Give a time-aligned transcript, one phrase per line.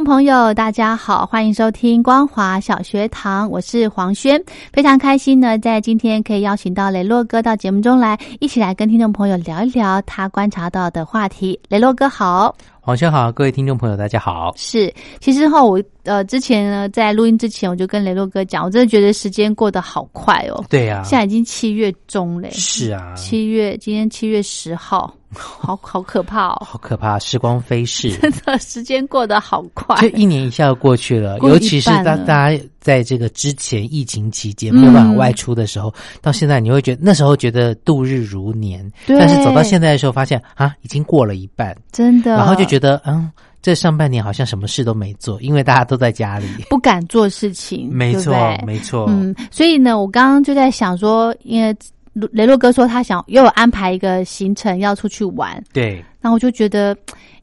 [0.00, 4.42] 众朋友，大家好，欢迎收听光华小学堂，我是黄轩，
[4.72, 11.60] 非常开心呢，在今天可以邀请到雷洛哥到节目中来，一起来跟听众朋友聊一聊他观察到的话题。
[11.68, 14.54] 雷洛哥好，黄轩好，各位听众朋友大家好。
[14.56, 20.64] 是，其实哈，我呃之前呢，在录音之前，我就跟雷洛哥讲，我真的觉得时间过得好快哦。
[20.70, 29.94] 对呀、现在已经七月中嘞，是啊，七月今天七月十号， 好好可怕哦，好可怕，时光飞逝， 真的时间过得好快。
[30.00, 31.38] 就一年一下就过去了。
[31.40, 43.30] 尤其是当大家在这个之前疫情期间没有办法外出的时候，到现在你会觉得那时候觉得度日如年，但是走到现在的时候，发现啊，已经过了一半，真的，然后就觉得嗯，
[43.62, 46.46] 这上半年好像什么事都没做，因为大家都在家里。
[46.68, 51.74] 不敢做事情，没错对对，没错，嗯，所以呢，我刚刚就在想说，因为
[52.32, 56.96] 雷洛哥说他想又有安排一个行程要出去玩，对，那我就觉得，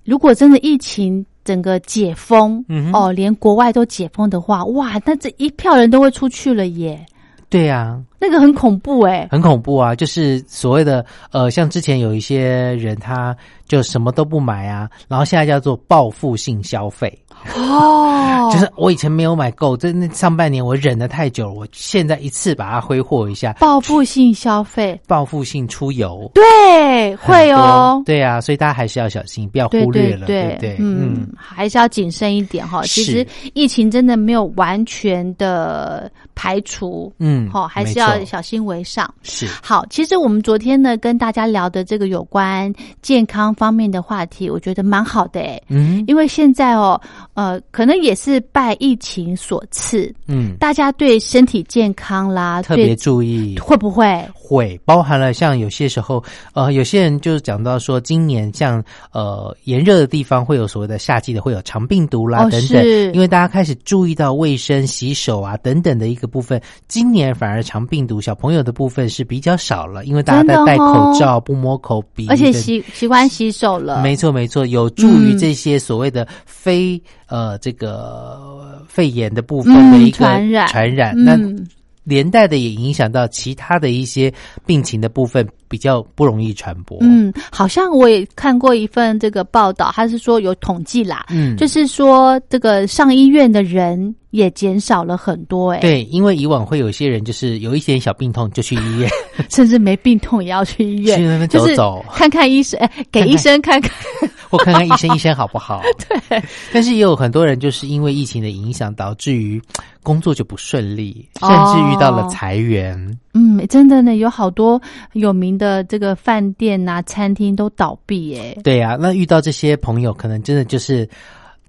[0.06, 7.06] 如果真的疫情整个解封，嗯哦，连国外都解封的话，哇，那这一票人都会出去了耶，
[7.50, 9.94] 对呀、那个很恐怖哎，很恐怖啊！
[9.96, 13.36] 就是所谓的呃，像之前有一些人他
[13.68, 17.16] 就什么都不买啊，然后现在叫做报复性消费，
[17.56, 26.30] 哦， 就是我以前没有买够，真的上半年我忍的太久了，我现在一次把它挥霍一下，报复性消费，报复性出游。
[26.34, 28.02] 对，会哦。
[28.06, 30.78] 对啊，所以大家还是要小心，不要忽略了，对不对？
[30.80, 32.82] 嗯，还是要谨慎一点哈。
[32.84, 39.12] 其实疫情真的没有完全的排除，嗯好，还是没错要小心为上。
[39.24, 39.48] 是。
[39.62, 46.04] 好，其实我们昨天呢跟大家聊的这个有关健康方面的话题，我觉得蛮好的诶，嗯。
[46.08, 47.00] 因为现在哦，
[47.34, 53.58] 呃，可能也是拜疫情所赐，嗯，大家对身体健康啦，特别注意。
[53.60, 54.26] 会不会？
[54.34, 62.82] 会包含了像有些时候，呃，有些人就是讲到说，今年像呃炎热的地方会有所谓的夏季的会有肠病毒啦、哦等等。
[62.82, 80.68] 是，因为大家开始注意到卫生、洗手啊等等的一个部分，今年反而肠病毒小朋友的部分是比较少了，因为大家在戴口哦罩、不摸口鼻，而且习习惯洗手了，没错，没错，有助于嗯这些所谓的非、呃这个呃肺炎的部分的一个嗯传染。
[80.68, 81.14] 传染。
[81.16, 81.68] 那嗯，
[82.04, 84.34] 连带的也影响到其他的一些
[84.66, 86.98] 病情的部分，比较不容易传播。
[87.02, 99.10] 嗯，好像我也看过一份这个报道，他是说有统计啦，嗯就是说这个上医院的人也减少了很多、哎，，对，因为以往会有些人就是有一点小病痛就去医院，
[99.50, 103.92] 甚至没病痛也要去医院，去那边就是走走看看医生，哎，给医生看看，
[104.50, 105.82] 或看看医生，医生好不好？
[106.30, 106.42] 对。
[106.72, 109.62] 但是也有很多人就是因为疫情的影响，导致于
[110.04, 113.18] 工作就不顺利，甚至遇到了裁员。
[113.34, 114.82] 嗯，真的呢，有好多
[115.14, 121.08] 有名的这个饭店啊、餐厅都倒闭、哎，对呀、那遇到这些朋友，可能真的就是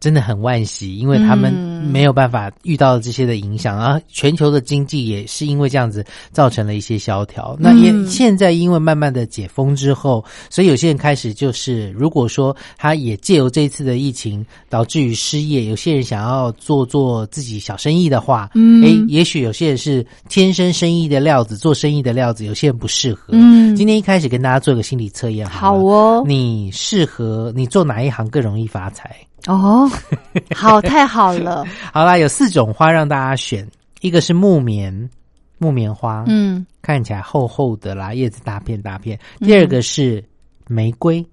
[0.00, 7.56] 真的很惋惜，因为他们嗯没有办法遇到这些的影响，然后全球的经济也是因为这样子造成了一些萧条。
[7.58, 23.28] 那也嗯现在因为慢慢的解封之后，所以有些人开始就是，如果说他也借由这一次的疫情导致于失业，有些人想要做做自己小生意的话，嗯诶，也许有些人是天生生意的料子，做生意的料子，有些人不适合。
[23.32, 29.14] 嗯今天一开始跟大家做个心理测验好，好哦，你适合你做哪一行更容易发财？
[29.48, 29.90] 哦，
[30.54, 33.66] 好，太好了， 好啦，有四种花让大家选，
[34.00, 35.10] 一个是木棉，
[35.58, 39.18] 木棉花，嗯看起来厚厚的啦，叶子大片大片。
[39.40, 40.22] 第二个是
[40.68, 41.24] 玫瑰，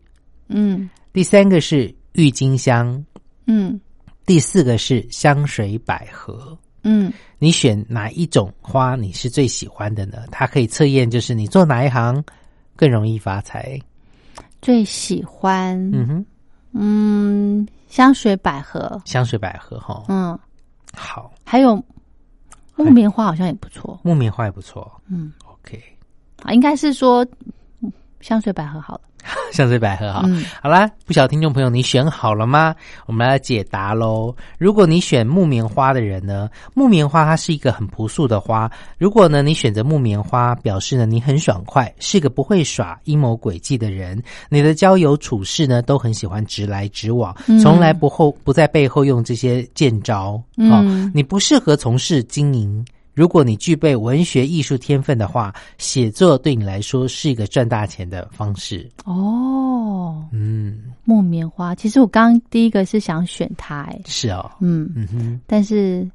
[0.48, 3.04] 嗯第三个是郁金香，
[3.48, 3.80] 嗯
[4.26, 6.58] 第四个是香水百合。
[6.88, 10.20] 嗯，你选哪一种花你是最喜欢的呢？
[10.32, 12.24] 它可以测验，就是你做哪一行
[12.76, 13.80] 更容易发财。
[14.62, 16.26] 最喜欢，嗯哼，
[16.74, 20.38] 嗯，香水百合，香水百合哈，嗯，
[20.94, 21.82] 好，还有
[22.76, 24.92] 木棉花好像也不错，木棉花也不错。
[25.08, 25.82] 嗯，OK，
[26.44, 27.26] 啊，应该是说
[27.80, 27.90] 嗯
[28.20, 29.02] 香水百合好了，
[29.52, 30.24] 香水百合哈。
[30.26, 32.76] 嗯好啦，不晓得听众朋友你选好了吗？
[33.06, 34.36] 我们来解答喽。
[34.58, 38.70] 如果你选木棉花的人呢，木棉花它是一个很朴素的花。
[38.98, 44.22] 如果呢你选择木棉花，表示呢你很爽快，是个不会耍阴谋诡计的人。
[44.50, 50.42] 你的交友处事呢都很喜欢直来直往，嗯从来不后不在背后用这些剑招。
[50.58, 52.86] 嗯哦，你不适合从事经营。
[53.16, 58.88] 如果你具备文学艺术天分的话，写作对你来说是一个赚大钱的方式。
[59.06, 66.06] 哦，嗯，木棉花，其实我刚刚第一个是想选它，哎，是哦，嗯，嗯哼，但是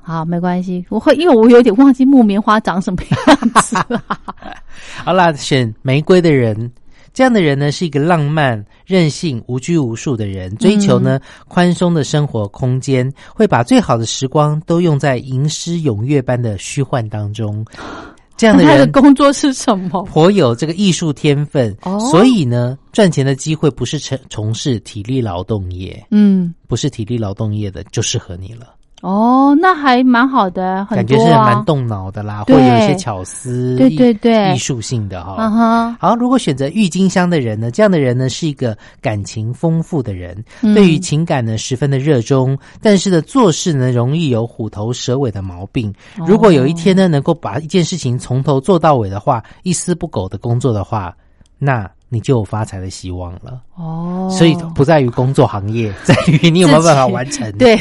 [0.00, 3.76] 好没关系，我会因为我有点忘记木棉花长什么样子。
[3.88, 4.00] 了。
[5.04, 6.70] 好啦，选玫瑰的人，
[7.16, 11.18] 这样的人呢，是一个浪漫、任性、无拘无束的人，追求呢
[11.48, 17.64] 宽松的生活空间，会把最好的时光都用在吟诗咏月般的虚幻当中。
[18.36, 20.02] 这样的人他的工作是什么？
[20.02, 28.74] 颇有这个艺术天分，哦所以呢，赚钱的机会不是从从事体力劳动业，嗯，不是体力劳动业的就适合你了。
[29.06, 34.14] 哦，那还蛮好的，很感觉是蛮动脑的啦，或对有一些巧思，对艺对。
[34.14, 35.36] 对艺术性的哈。
[35.38, 40.74] 嗯哼，好，如果选择郁金香的人呢，这样的人呢是一个感情丰富的人，嗯。
[40.74, 45.88] 对于情感呢十分的热衷，但是呢做事呢容易有虎头蛇尾的毛病。
[46.18, 51.14] 哦如果有一天呢能够把一件事情从头做到尾的话，一丝不苟的工作的话，
[51.58, 53.60] 那你就有发财的希望了。
[53.74, 57.50] 哦，所以不在于工作行业， 在于你有没有办法完成。
[57.58, 57.78] 对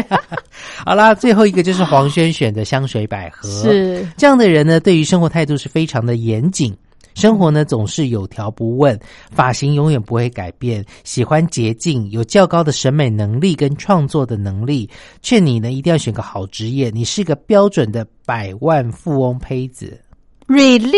[0.84, 6.76] 好啦，最后一个就是黄轩选的香水百合，是这样的人呢，对于生活态度是非常的严谨。
[7.14, 8.98] 生活呢总是有条不紊，
[9.30, 14.88] 发型永远不会改变，喜欢洁净，有较高的审美能力跟创作的能力。
[15.22, 19.98] 劝你呢一定要选个好职业，你是个标准的百万富翁胚子。
[20.46, 20.92] really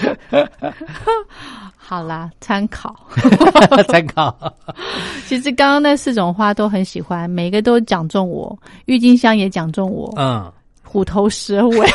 [1.76, 2.94] 好啦，参考。
[3.88, 4.54] 参考，
[5.26, 8.56] 其实刚刚那四种花都很喜欢，每个都讲中我，
[8.86, 10.50] 郁金香也讲中我，嗯，
[10.84, 11.86] 虎头蛇尾，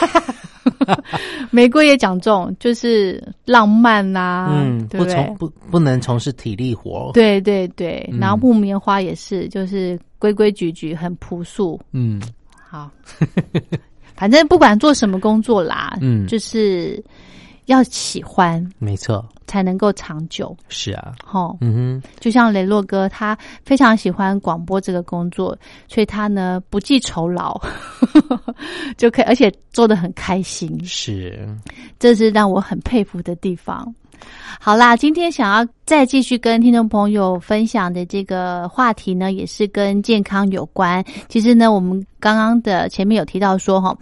[1.52, 5.00] 玫瑰也讲中，就是浪漫呐、嗯，对？
[5.00, 5.36] 不从？
[5.36, 8.19] 不不能从事体力活，，对对对，嗯。
[8.19, 11.80] 然后木棉花也是，就是规规矩矩，很朴素。
[11.94, 12.22] 嗯。
[12.68, 12.92] 好，
[14.16, 16.28] 反正不管做什么工作啦，嗯。
[16.28, 17.01] 就是
[17.66, 20.56] 要喜欢没错，才能够长久。
[20.70, 25.58] 是啊，吼，嗯哼，就像雷洛哥，他非常喜欢广播这个工作，
[25.88, 27.60] 所以他呢不计酬劳，
[28.98, 31.48] 就可以，而且做的很开心，是，
[32.00, 33.94] 这是让我很佩服的地方。
[34.60, 41.04] 好啦，今天想要再继续跟听众朋友分享的这个话题呢，也是跟健康有关。
[41.28, 43.96] 其实呢，我们刚刚的前面有提到说，哈，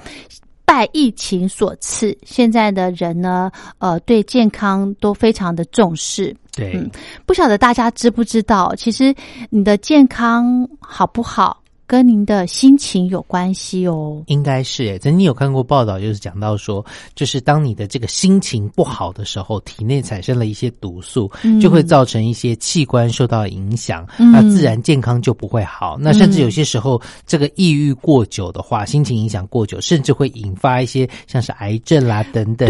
[0.66, 6.36] 拜疫情所赐，现在的人呢，呃，对健康都非常的重视。
[6.56, 6.90] 对，嗯
[7.26, 9.14] 不晓得大家知不知道，其实
[9.50, 14.22] 你的健康好不好，跟您的心情有关系哦。
[14.28, 16.86] 应该是诶，曾经有看过报道，就是讲到说，
[17.16, 25.98] 就是当你的这个心情不好的时候，体内产生了一些毒素，嗯就会造成一些器官受到影响，嗯那自然健康就不会好。
[26.00, 32.70] 那甚至有些时候，这个抑郁过久的话，心情影响过久，甚至会引发一些像是癌症啦等等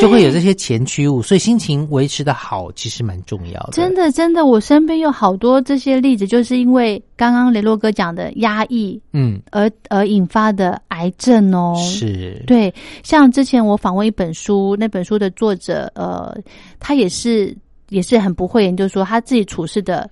[0.00, 1.20] 就会有这些前驱物。
[1.22, 3.72] 所以心情维持的好，其实蛮重要的。
[3.72, 11.74] 真的，真的，我身边有好多这些例子，就是因为刚刚雷洛哥讲的压抑嗯，而而引发的癌症哦。
[11.76, 16.36] 是，对，像之前我访问一本书，那本书的作者，呃，
[16.78, 17.56] 他也是
[17.88, 20.08] 也是很不会研究说他自己处事的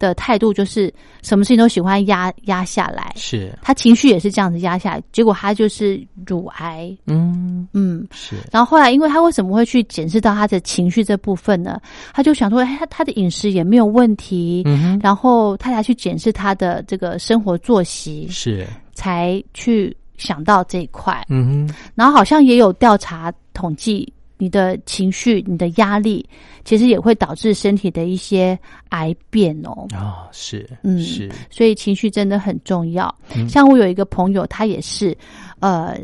[0.00, 0.92] 的态度，就是
[1.22, 8.04] 什么事情都喜欢压压下来，是，他情绪也是这样子压下来，结果他就是乳癌，嗯，嗯。
[8.10, 11.80] 是，然后后来，因为他为什么会去检视到他的情绪这部分呢？
[12.12, 21.22] 他就想说，哎，他他的饮食也没有问题，嗯，然后他才去检视他的这个生活作息，是，才去想到这一块。
[21.28, 26.26] 嗯哼，然后好像也有调查统计，你的情绪、你的压力，
[26.64, 29.86] 其实也会导致身体的一些癌变哦。
[29.94, 33.14] 哦，是，嗯是，所以情绪真的很重要。
[33.36, 35.14] 嗯像我有一个朋友，他也是，
[35.60, 35.94] 呃，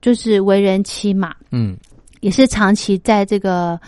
[0.00, 1.76] 就是为人妻嘛，嗯
[2.20, 3.78] 也是长期在这个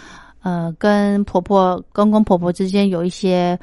[0.42, 3.58] 呃跟婆婆、公公婆婆之间有一些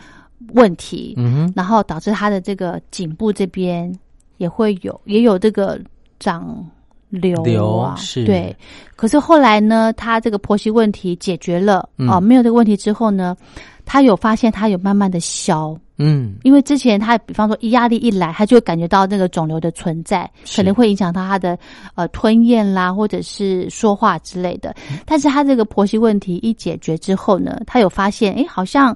[0.54, 3.94] 问题，嗯哼，然后导致她的这个颈部这边
[4.38, 5.80] 也会有也有这个
[6.20, 6.68] 长
[7.16, 8.56] 瘤啊，瘤是对。
[8.96, 13.36] 可是后来呢，他这个婆媳问题解决了嗯哦、没有这个问题之后呢，
[13.86, 15.78] 他有发现他有慢慢的消。
[15.98, 21.58] 嗯因为之前他比方说一压力一来，他就会感觉到那个肿瘤的存在，可能会影响到他的
[21.96, 24.76] 呃吞咽啦，或者是说话之类的。
[25.06, 28.96] 但是他这个婆媳问题一解决之后呢，他有发现，哎，好像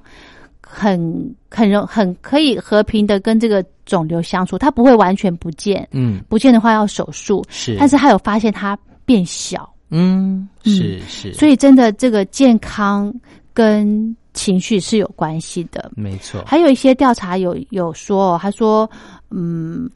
[0.72, 13.12] 很很容很可以和平的跟这个肿瘤相处，它不会完全不见，嗯，不见的话要手术，是，但是他有发现它变小，嗯，是是，所以真的这个健康
[13.52, 15.90] 跟情绪是有关系的。
[15.96, 18.88] 没错，还有一些调查有有说哦，他说，
[19.30, 19.90] 嗯，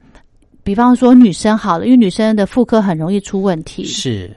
[0.64, 4.36] 比方说女生好了，因为女生的妇科很容易出问题，是，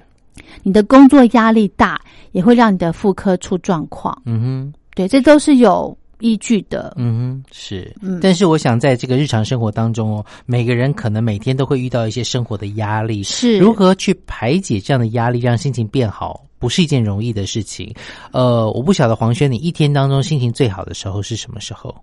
[0.62, 2.00] 你的工作压力大，
[2.32, 4.22] 也会让你的妇科出状况。
[4.25, 4.74] 嗯哼。
[4.96, 6.94] 对，这都是有依据的。
[6.98, 17.94] 嗯，是，嗯但是我想在这个日常生活当中哦，每个人可能每天都会遇到一些生活的压力，是如何去排解这样的压力，让心情变好，不是一件容易的事情。
[18.32, 21.94] 呃，我不晓得黄轩，你一天当中心情最好的时候是什么时候？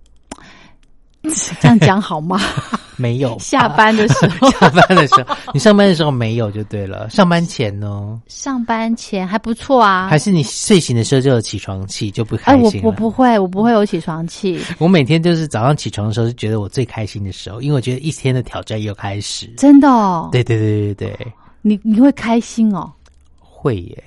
[1.60, 2.40] 这样讲好吗？
[2.96, 7.10] 没有，下班的时候， 下班的时候，你上班的时候没有就对了。
[7.10, 10.06] 上班前呢，上班前还不错啊。
[10.08, 12.86] 还是你睡醒的时候就有起床气，就不开心了。
[12.86, 19.46] 我不会，我不会有起床气，我每天就是早上起床的时候，是觉得我最开心的时候，因为我觉得一天的挑战又开始。
[19.56, 20.28] 真的哦。
[20.30, 22.92] 对对对对对，你你会开心哦。
[23.40, 24.04] 会耶。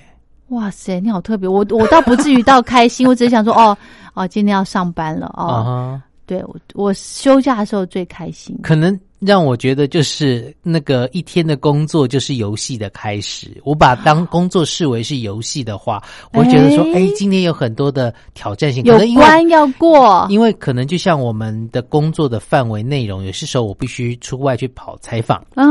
[0.48, 1.46] 哇塞，你好特别！
[1.46, 3.76] 我我倒不至于到开心，我只是想说，哦
[4.14, 6.00] 哦，今天要上班了哦。
[6.28, 8.54] 对我我休假的时候最开心。
[8.62, 13.60] 可能让我觉得就是那个一天的工作就是游戏的开始。
[13.64, 16.00] 我把当工作视为是游戏的话，
[16.32, 25.64] 我会觉得说，哎哎，今天有很多的挑战性，可有能因为关要过，因为可能就像我们的工作的范围内容，有些时候我必须出外去跑采访，哦，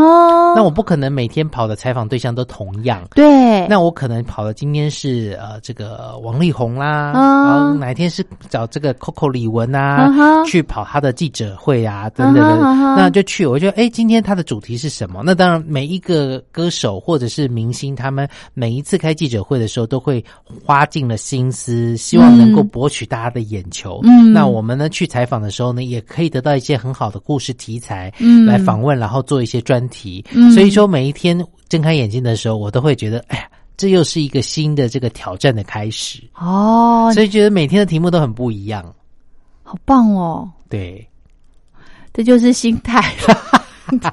[0.55, 3.01] 那我不可能每天跑的采访对象都同样。
[3.15, 12.57] 对，那我可能跑的今天是呃这个王力宏啦，嗯然后哪一天是找这个 Coco 李玟啊，嗯去跑他的记者会啊等等的，
[12.95, 13.45] 那就去。
[13.45, 15.21] 我觉得哎，今天他的主题是什么？
[15.23, 20.23] 那当然每一个歌手或者是明星，他们每一次开记者会的时候，都会
[20.65, 23.99] 花尽了心思，希望能够博取大家的眼球。
[24.03, 30.23] 嗯那我们呢去采访的时候呢，也可以得到一些很好的故事题材，嗯来访问，然后做一些专题。
[30.33, 36.23] 嗯所以说每一天睁开眼睛的时候，我都会觉得，哎呀，这又是一个新的这个挑战的开始。
[36.35, 38.93] 哦，所以觉得每天的题目都很不一样。
[39.63, 41.07] 好棒哦，对，
[42.13, 43.13] 这就是心态，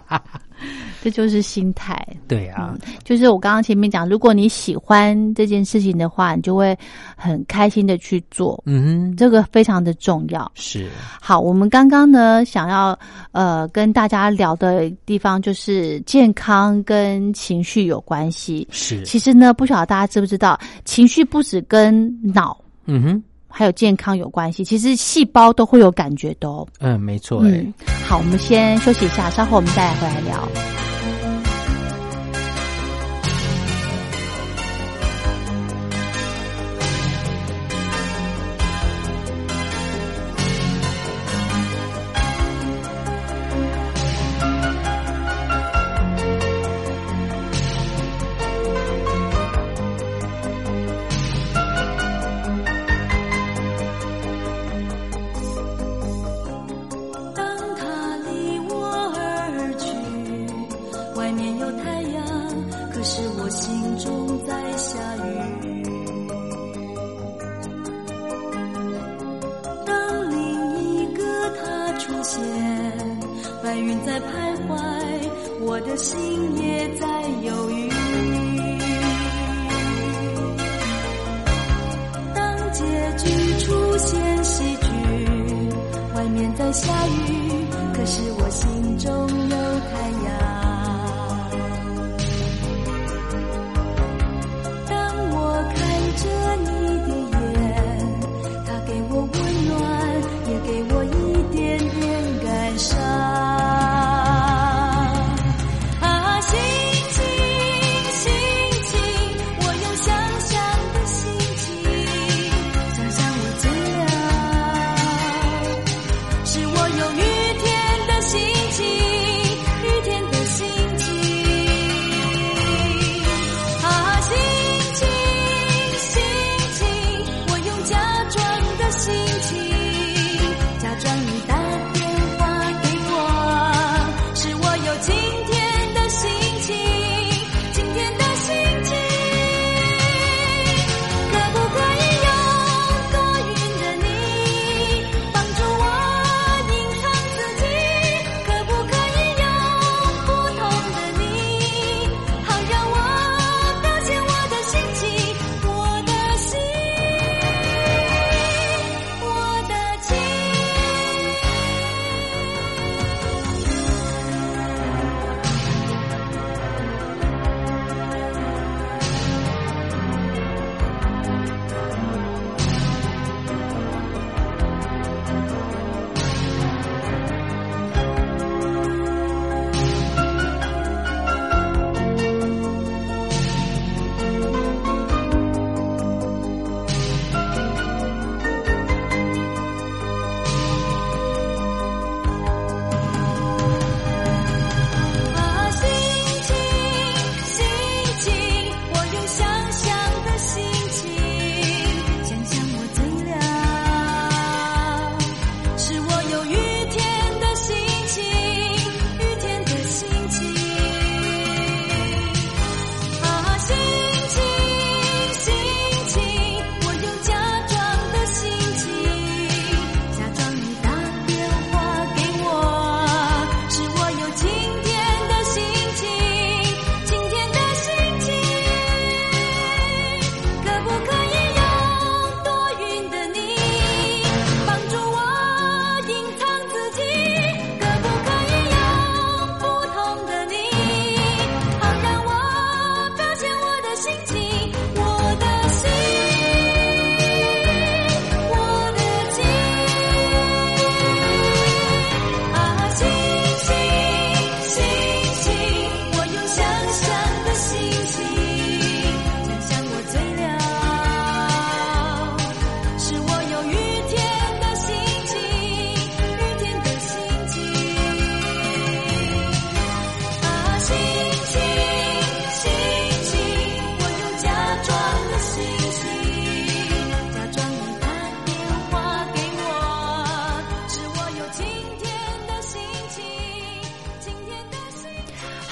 [1.03, 2.04] 这就是心态。
[2.27, 6.77] 对啊，就是我刚刚前面讲，如果你喜欢这件事情的话，你就会
[7.17, 10.51] 很开心的去做，嗯哼，这个非常的重要。
[10.55, 10.89] 是，
[11.21, 12.99] 好，我们刚刚呢想要
[13.33, 18.67] 呃跟大家聊的地方就是健康跟情绪有关系。
[18.71, 26.67] 是，其实呢，不晓得大家知不知道，情绪不止跟脑嗯哼，还有健康有关系，其实细胞都会有感觉的哦。
[26.81, 27.75] 嗯，没错，哎、嗯，
[28.09, 30.49] 好，我们先休息一下，稍后我们再来回来聊。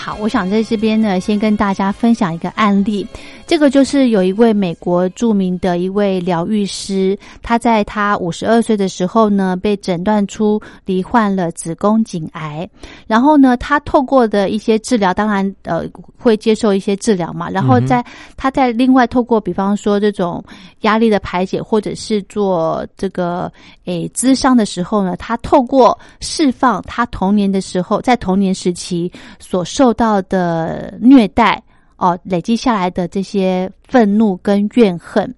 [0.04, 3.06] 好，我想在这边呢，先跟大家分享一个案例。
[3.46, 12.68] 这个就是有一位美国著名的一位疗愈师，他在他五十二岁的时候呢，被诊断出罹患了子宫颈癌。
[13.07, 15.85] 然后呢，他透过的一些治疗，当然呃
[16.16, 17.50] 会接受一些治疗嘛。
[17.50, 18.05] 然后在
[18.37, 20.42] 他在另外透过，比方说这种
[20.81, 23.52] 压力的排解，或者是做这个
[23.85, 31.62] 诶咨商的时候呢，他透过释放他童年的时候，在童年时期所受到的虐待。
[32.02, 35.32] 哦，累积下来的这些愤怒跟怨恨，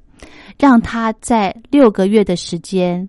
[0.59, 3.07] 让他在六个月的时间，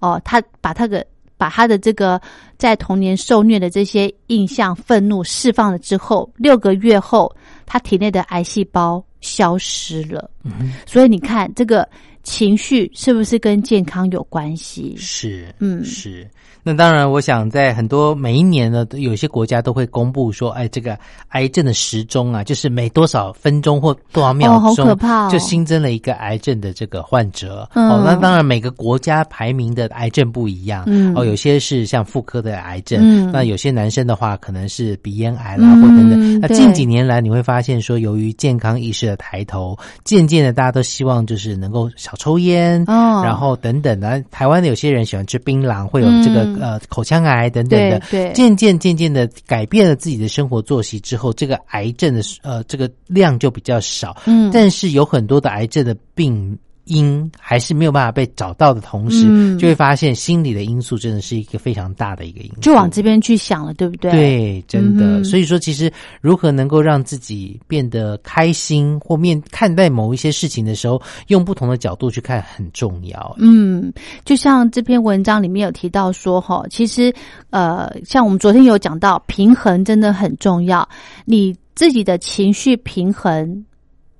[0.00, 1.02] 哦，他把他的
[1.38, 2.20] 把他的这个
[2.58, 10.30] 在童年受虐的这些印象、愤怒释放了之后，六个月后，他体内的癌细胞消失了。
[10.44, 11.88] 嗯，所以你看，这个
[12.22, 14.94] 情绪是不是跟健康有关系？
[14.96, 16.28] 是，嗯，是。
[16.64, 20.96] 那当然，我想在很多每一年呢，有些国家都会公布说，哎，这个
[21.30, 24.96] 癌症的时钟啊，就是每多少分钟或多少秒钟，
[25.28, 27.68] 就新增了一个癌症的这个患者。
[27.74, 30.84] 哦，那当然每个国家排名的癌症不一样。
[31.16, 36.40] 哦，有些是像妇科的癌症，那有些男生的话可能是鼻咽癌啦，或等等。
[36.40, 44.22] 那近几年来，你会发现说，由于健康意识的抬头，渐渐的大家都希望就是能够少抽烟，然后等等的。
[44.30, 46.42] 台湾的有些人喜欢吃槟榔，会有这个。
[46.60, 48.00] 呃，口腔癌等等的，
[48.34, 54.16] 渐渐渐渐的改变了自己的生活作息之后，这个癌症的呃这个量就比较少。
[54.26, 56.56] 嗯，但是有很多的癌症的病。
[56.84, 64.10] 因还是没有办法被找到的同时，就会发现心理的因素真的是一个非常大的一个因素，就往这边去想了，对不对？
[64.10, 65.22] 对，真的。
[65.22, 73.36] 所以说，其实如何能够让自己变得开心，或面看待某一些事情的时候，用不同的角度去看很重要。
[73.38, 73.92] 嗯，
[74.24, 77.14] 就像这篇文章里面有提到说，哈，其实
[77.50, 80.88] 呃，像我们昨天有讲到，平衡真的很重要，
[81.24, 83.64] 你自己的情绪平衡。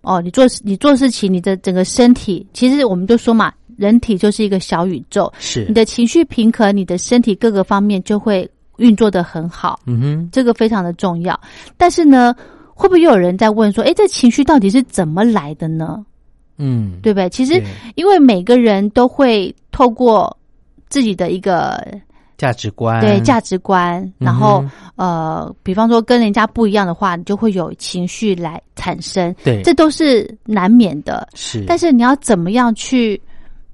[0.03, 5.33] 哦，你做你做事情，你的整个身体，其实我们就说嘛，人体就是一个小宇宙。
[5.39, 9.79] 是你的情绪平和，你的身体各个方面就会运作的很好。
[9.87, 11.39] 嗯哼，这个非常的重要。
[11.77, 12.35] 但是呢，
[12.75, 16.05] 会不会又有人在问说，哎，这情绪到底是怎么来的呢？
[16.59, 17.29] 嗯，对不对？
[17.31, 17.63] 其实，
[17.95, 20.37] 因为每个人都会透过
[20.89, 21.81] 自己的一个。
[22.43, 23.01] 价值观。
[23.01, 24.65] 对价值观，然后
[24.97, 31.29] 呃，比方说跟人家不一样的话，你就会有情绪来产生，对，这都是难免的。
[31.35, 33.21] 是，但是你要怎么样去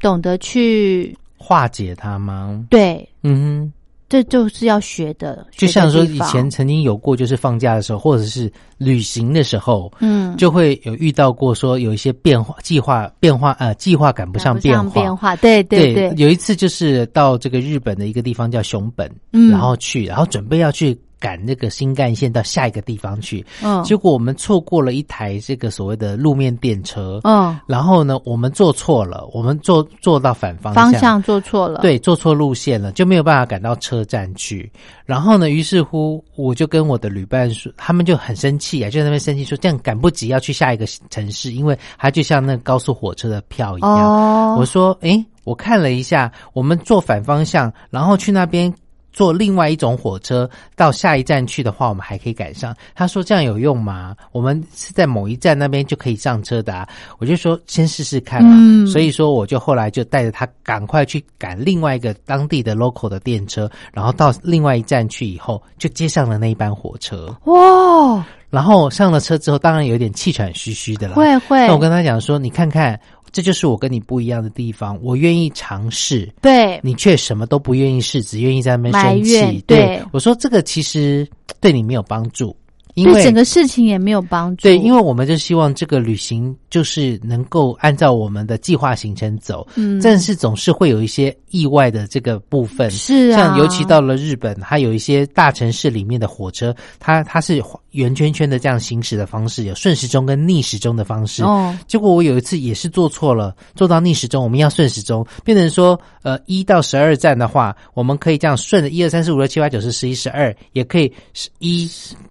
[0.00, 2.62] 懂得去化解它吗？
[2.68, 3.72] 对，嗯。
[4.09, 16.12] 这就是要学的，就像说以前曾经有过，就是放假的时候，或者是旅行的时候，嗯，就会有遇到过说有一些变化，计划变化，呃，计划赶不上变化，变化，对对对。
[16.16, 20.99] 有一次就是到这个日本的一个地方叫熊本，嗯，然后去，然后准备要去。
[21.20, 34.70] 赶那个新干线到下一个地方去，嗯，结果我们错过了一台这个所谓的路面电车，嗯，然后呢，我们坐错了，我们坐坐到反方向，方向坐错了，对，坐错路线了，就没有办法赶到车站去。
[35.04, 44.57] 然后呢，于是乎我就跟我的旅伴说，他们就很生气啊，就在那边生气说，这样赶不及要去下一个城市，因为它就像那高速火车的票一样。
[44.57, 48.72] 我说，诶，我看了一下，我们坐反方向，然后去那边。
[49.18, 52.72] 坐另外一种火车到下一站去的话，我们还可以赶上。
[52.94, 54.14] 他说这样有用吗？
[54.31, 56.87] 我们是在某一站那边就可以上车的。
[57.18, 58.87] 我就说先试试看嘛。
[58.87, 67.37] 所以说我就后来就带着他赶快去赶另外一个当地的 local 的电车，然后到另外一站去以后，就接上了那一班火车。
[67.46, 68.24] 哇！
[68.50, 71.14] 然后上了车之后，当然有点气喘吁吁的了。
[71.14, 71.66] 会会。
[71.66, 72.98] 那我跟他讲说，你看看。
[73.30, 79.62] 这就是我跟你不一样的地方，我愿意尝试，对你却什么都不愿意试，只愿意在那边生气。
[79.66, 81.28] 对我说，这个其实
[81.61, 82.56] 对你没有帮助。
[82.94, 84.62] 对整个事情也没有帮助。
[84.62, 92.90] 对，因为我们就希望这个旅行就是能够按照我们的计划行程走，嗯，但是总是会有一些意外的这个部分。
[92.90, 101.42] 是啊，像尤其到了日本，它有一些大城市里面的火车，它它是圆圈圈的这样行驶的方式，有顺时钟跟逆时钟的方式。
[101.42, 111.90] 哦，结果我有一次也是做错了，做到逆时钟，我们要顺时钟，变成说，呃，一到十二站的话，我们可以这样顺着一二三四五六七八九十十一十二，也可以是一。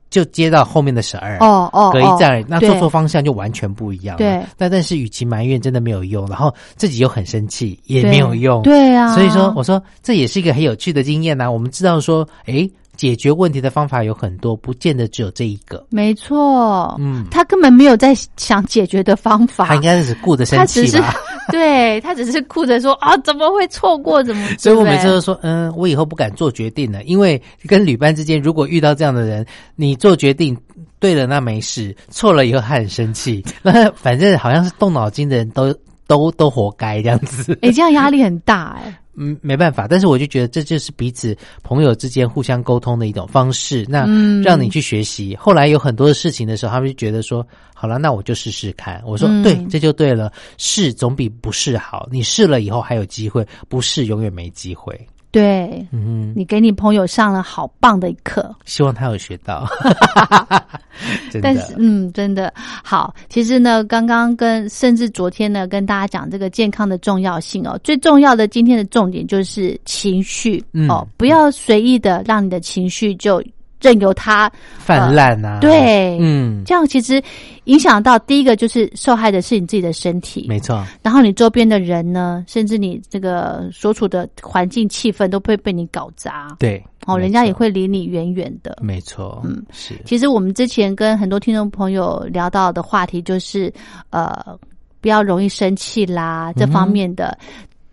[0.09, 4.17] 就接到后面的十二哦哦，隔一站，那做错方向就完全不一样了。
[4.27, 8.61] 对，但但是与其埋怨，真的没有用，然后自己又很生气，也没有用。
[8.61, 11.51] 对啊，所以说我说这也是一个很有趣的经验呐。
[11.51, 15.85] 我们知道说，哎，解决问题的方法有很多，不见得只有这一个。
[15.89, 21.13] 没错，嗯，他根本没有在想解决的方法，他应该是顾着生气吧。
[21.49, 24.21] 对他只是顾着说啊，怎么会错过？
[24.21, 24.45] 怎么？
[24.59, 30.57] 所以我每次都说，嗯，我以后不敢做决定了，因为跟旅伴之间，如果遇到这样的人，你做决定
[30.99, 35.73] 对了那没事，错了以后他很生气，那 反正好像是动脑筋的人都
[36.05, 37.57] 都都活该这样子。
[37.61, 38.99] 哎，这样压力很大哎。
[39.19, 43.83] 嗯，没办法，但是我就觉得这就是彼此朋友之间互相沟通的一种方式。
[43.89, 49.01] 那嗯让你去学习，后来有很多的事情的时候，他们就觉得说，好了，那我就试试看。
[49.05, 52.07] 我说，嗯对，这就对了，试总比不试好。
[52.11, 54.95] 你试了以后还有机会，不试永远没机会。
[55.31, 58.55] 对嗯，你给你朋友上了好棒的一课。
[58.65, 59.67] 希望他有学到。
[61.29, 63.13] 真但是，，嗯，真的好。
[63.29, 67.79] 其实呢，刚刚跟甚至昨天呢，跟大家讲这个健康的重要性哦。
[67.83, 73.43] 最重要的今天的重点就是情绪、嗯哦，不要随意的让你的情绪就
[73.79, 77.21] 任由它泛滥啊，对嗯，这样，其实
[77.65, 86.55] 影响到第一个就是受害的是你自己的身体，没错，然后你周边的人呢，甚至你这个所处的环境气氛都会被你搞砸。
[86.59, 88.77] 对，哦，人家也错，会离你远远的。
[88.81, 89.53] 没错，嗯。
[89.57, 93.71] 嗯，是，其实我们之前跟很多听众朋友聊到的话题就是，
[94.09, 94.57] 呃，
[95.01, 97.37] 不要容易生气啦，这方面的、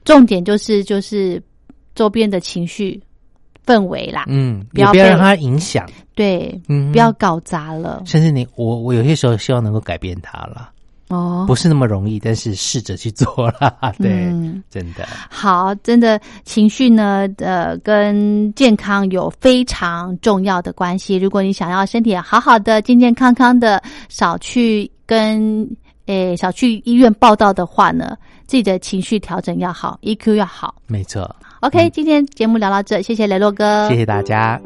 [0.05, 1.42] 重点就是就是
[1.94, 3.01] 周边的情绪
[3.66, 10.70] 氛围啦，嗯，不要让他影响，对，嗯，不要搞砸了甚至你我我有些时候希望能够改变它了，
[11.09, 11.44] 哦。
[11.46, 13.92] 不是那么容易，但是试着去做啦。
[13.98, 21.16] 对，嗯真的，好，真的情绪呢，呃，跟健康有非常重要的关系。
[21.16, 25.68] 如果你想要身体好好的、健健康康的，少去跟
[26.07, 30.74] 诶少去医院报道的话呢，自己的情绪调整要好，EQ 要好。
[30.87, 31.35] 没错。
[31.64, 34.61] OK，、今天节目聊到这，谢谢雷洛哥，谢谢大家。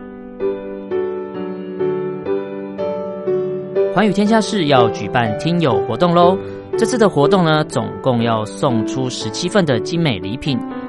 [3.95, 6.37] 环宇天下事要举办听友活动喽！
[6.77, 10.59] 这次的活动呢，总共要送出十七份的精美礼品，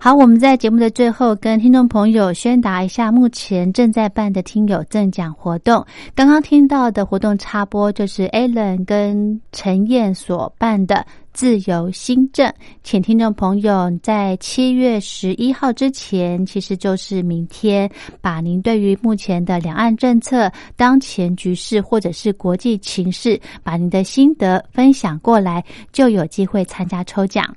[0.00, 5.84] 好，我们在节目的最后跟听众朋友宣达一下，目前正在办的听友赠奖活动。
[6.14, 12.50] 刚刚听到的活动插播就是 Alan 跟陈燕所办的自由新政，
[12.84, 27.52] 请听众朋友在七月十一号之前，其实就是明天，把您对于目前的两岸政策、当前局势或者是国际情势，把您的心得分享过来，就有机会参加抽奖。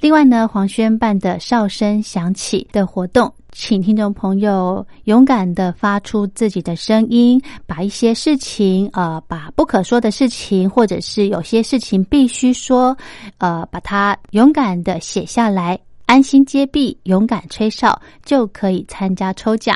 [0.00, 12.96] 另外呢，黄轩办的哨声响起的活动，请听众朋友勇敢的发出自己的声音，把一些事情，呃，把不可说的事情，或者是有些事情必须说，
[13.38, 15.78] 呃，把它勇敢的写下来。
[16.12, 19.74] 安心接币，勇敢吹哨，就可以参加抽奖。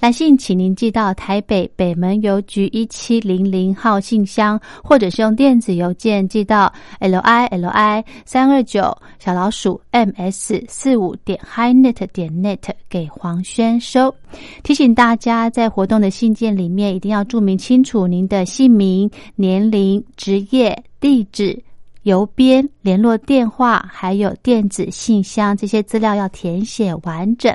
[0.00, 14.12] 来信请您寄到台北北门邮局一七零零号信箱，或者是用电子邮件寄到 l i l i 三二九小老鼠 m s 四五点 highnet 点 net 给黄轩收。
[14.64, 21.62] 提醒大家，在活动的信件里面一定要注明清楚您的姓名、年龄、职业、地址。
[22.08, 27.54] 邮编、联络电话还有电子信箱这些资料要填写完整。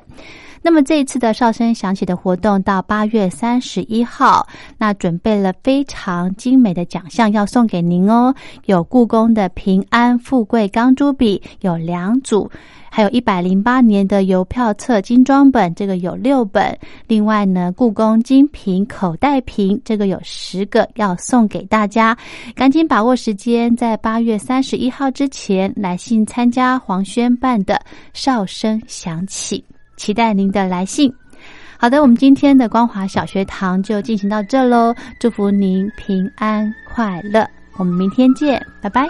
[0.62, 8.34] 那么这一次的哨声响起的活动到八月三十一号，那准备了非常精美的奖项要送给您哦，
[8.66, 12.50] 有故宫的平安富贵钢珠笔有两组。
[12.96, 16.78] 还有一百零八年的邮票册精装本，这个有六本。
[17.08, 22.16] 另外呢，故宫精品口袋瓶，这个有十个要送给大家。
[22.54, 27.82] 赶紧把握时间，在八月三十一号之前来信参加黄轩办的
[28.14, 29.66] 哨声响起，
[29.98, 31.12] 期待您的来信。
[31.80, 39.10] 好的，我们今天的光华小学堂就进行到这喽，祝福您平安快乐，我们明天见，拜拜。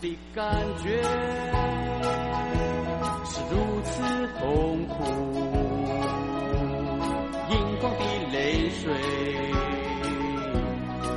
[0.00, 0.44] 的感
[0.82, 1.02] 觉
[3.26, 4.02] 是如此
[4.38, 5.04] 痛苦。
[7.50, 8.92] 荧光的泪水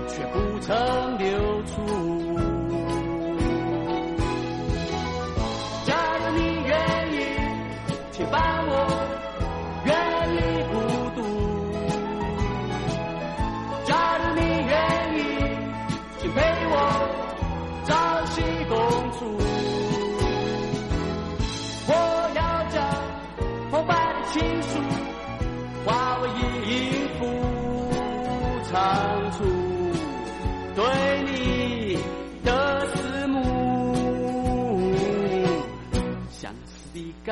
[0.08, 1.33] 却不曾流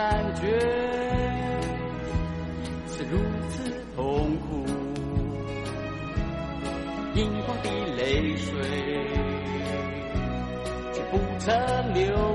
[0.01, 0.41] 感觉
[2.87, 4.65] 是如此痛苦。
[7.13, 8.51] 荧光的泪水
[10.91, 12.30] 却不曾流